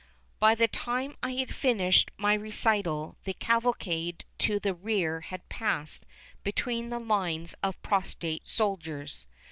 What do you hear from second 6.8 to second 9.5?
the lines of prostrate soldiers.